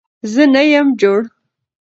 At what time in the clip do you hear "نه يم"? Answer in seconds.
0.53-0.87